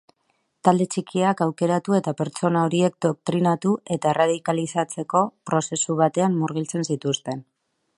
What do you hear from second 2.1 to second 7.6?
pertsona horiek doktrinatu eta erradikalizatzeko prozesu batean murgiltzen zituzten.